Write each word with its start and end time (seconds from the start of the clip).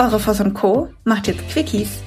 Eure 0.00 0.18
Voss 0.18 0.40
und 0.40 0.54
Co. 0.54 0.88
macht 1.04 1.26
jetzt 1.26 1.46
Quickies. 1.50 1.98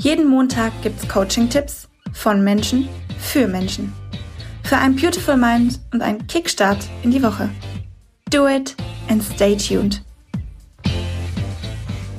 Jeden 0.00 0.28
Montag 0.28 0.72
gibt's 0.84 1.08
Coaching-Tipps 1.08 1.88
von 2.12 2.44
Menschen 2.44 2.88
für 3.18 3.48
Menschen. 3.48 3.92
Für 4.62 4.76
ein 4.76 4.94
Beautiful 4.94 5.36
Mind 5.36 5.80
und 5.92 6.00
einen 6.00 6.24
Kickstart 6.28 6.78
in 7.02 7.10
die 7.10 7.20
Woche. 7.20 7.50
Do 8.30 8.46
it 8.46 8.76
and 9.08 9.20
stay 9.20 9.56
tuned. 9.56 10.04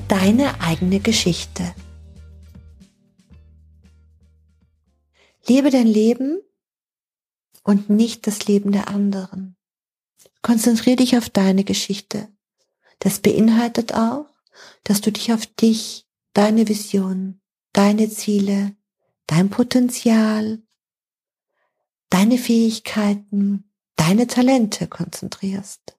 Deine 0.09 0.59
eigene 0.59 0.99
Geschichte. 0.99 1.73
Lebe 5.47 5.69
dein 5.69 5.87
Leben 5.87 6.41
und 7.63 7.89
nicht 7.89 8.27
das 8.27 8.47
Leben 8.47 8.73
der 8.73 8.89
anderen. 8.89 9.55
Konzentriere 10.41 10.97
dich 10.97 11.15
auf 11.15 11.29
deine 11.29 11.63
Geschichte. 11.63 12.27
Das 12.99 13.19
beinhaltet 13.19 13.93
auch, 13.93 14.25
dass 14.83 15.01
du 15.01 15.11
dich 15.11 15.33
auf 15.33 15.45
dich, 15.45 16.07
deine 16.33 16.67
Vision, 16.67 17.41
deine 17.73 18.09
Ziele, 18.09 18.75
dein 19.27 19.49
Potenzial, 19.49 20.61
deine 22.09 22.37
Fähigkeiten, 22.37 23.71
deine 23.95 24.27
Talente 24.27 24.87
konzentrierst. 24.87 25.97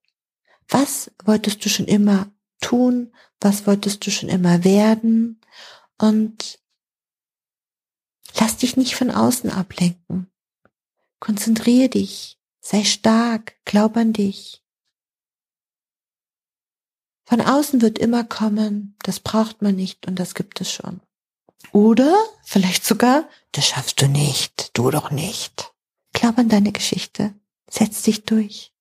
Was 0.68 1.10
wolltest 1.24 1.64
du 1.64 1.68
schon 1.68 1.86
immer 1.86 2.32
tun? 2.60 3.14
Was 3.40 3.66
wolltest 3.66 4.06
du 4.06 4.10
schon 4.10 4.28
immer 4.28 4.64
werden? 4.64 5.40
Und 5.98 6.58
lass 8.38 8.56
dich 8.56 8.76
nicht 8.76 8.94
von 8.94 9.10
außen 9.10 9.50
ablenken. 9.50 10.30
Konzentriere 11.18 11.88
dich, 11.88 12.38
sei 12.60 12.84
stark, 12.84 13.54
glaub 13.64 13.96
an 13.96 14.12
dich. 14.12 14.62
Von 17.30 17.42
außen 17.42 17.80
wird 17.80 18.00
immer 18.00 18.24
kommen, 18.24 18.96
das 19.04 19.20
braucht 19.20 19.62
man 19.62 19.76
nicht 19.76 20.08
und 20.08 20.18
das 20.18 20.34
gibt 20.34 20.60
es 20.60 20.72
schon. 20.72 20.98
Oder 21.70 22.12
vielleicht 22.42 22.84
sogar, 22.84 23.28
das 23.52 23.68
schaffst 23.68 24.02
du 24.02 24.08
nicht, 24.08 24.76
du 24.76 24.90
doch 24.90 25.12
nicht. 25.12 25.72
Glaub 26.12 26.38
an 26.38 26.48
deine 26.48 26.72
Geschichte, 26.72 27.32
setz 27.70 28.02
dich 28.02 28.24
durch. 28.24 28.72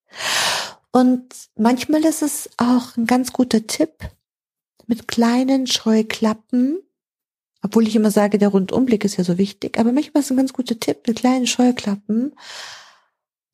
Und 0.92 1.32
manchmal 1.58 2.04
ist 2.04 2.24
es 2.24 2.50
auch 2.58 2.98
ein 2.98 3.06
ganz 3.06 3.34
guter 3.34 3.68
Tipp, 3.68 4.10
mit 4.88 5.08
kleinen 5.08 5.68
Scheuklappen, 5.68 6.80
obwohl 7.62 7.88
ich 7.88 7.96
immer 7.96 8.10
sage, 8.10 8.40
der 8.40 8.50
Rundumblick 8.50 9.06
ist 9.06 9.18
ja 9.18 9.24
so 9.24 9.38
wichtig, 9.38 9.78
aber 9.78 9.92
manchmal 9.92 10.22
ist 10.22 10.26
es 10.26 10.32
ein 10.32 10.38
ganz 10.38 10.54
guter 10.54 10.80
Tipp, 10.80 11.06
mit 11.06 11.20
kleinen 11.20 11.46
Scheuklappen 11.46 12.34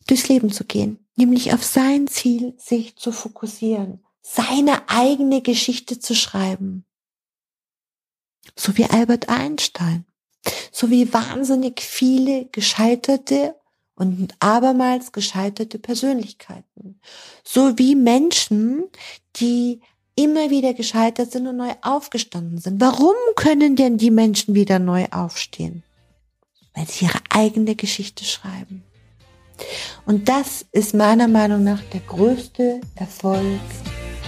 durchs 0.08 0.30
Leben 0.30 0.54
zu 0.54 0.64
gehen, 0.64 1.06
nämlich 1.18 1.54
auf 1.54 1.66
sein 1.66 2.08
Ziel 2.08 2.54
sich 2.58 2.96
zu 2.96 3.12
fokussieren 3.12 4.05
seine 4.28 4.90
eigene 4.90 5.42
Geschichte 5.42 6.00
zu 6.00 6.16
schreiben. 6.16 6.84
So 8.56 8.76
wie 8.76 8.86
Albert 8.86 9.30
Einstein. 9.30 10.06
So 10.72 10.90
wie 10.90 11.14
wahnsinnig 11.14 11.82
viele 11.82 12.46
gescheiterte 12.46 13.56
und 13.96 14.34
abermals 14.40 15.12
gescheiterte 15.12 15.78
Persönlichkeiten. 15.78 17.00
So 17.44 17.78
wie 17.78 17.96
Menschen, 17.96 18.86
die 19.36 19.82
immer 20.16 20.50
wieder 20.50 20.74
gescheitert 20.74 21.32
sind 21.32 21.46
und 21.48 21.58
neu 21.58 21.74
aufgestanden 21.82 22.58
sind. 22.58 22.82
Warum 22.82 23.16
können 23.36 23.76
denn 23.76 23.98
die 23.98 24.12
Menschen 24.12 24.56
wieder 24.56 24.80
neu 24.80 25.06
aufstehen? 25.12 25.84
Weil 26.74 26.88
sie 26.88 27.06
ihre 27.06 27.20
eigene 27.30 27.76
Geschichte 27.76 28.26
schreiben. 28.26 28.84
Und 30.06 30.28
das 30.30 30.66
ist 30.72 30.94
meiner 30.94 31.28
Meinung 31.28 31.64
nach 31.64 31.82
der 31.94 32.02
größte 32.02 32.82
Erfolg 32.96 33.62